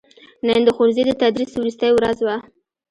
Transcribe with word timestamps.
نن 0.47 0.61
دښوونځي 0.67 1.03
دتدریس 1.05 1.51
وروستې 1.55 1.87
ورځ 1.93 2.17
وه 2.25 2.35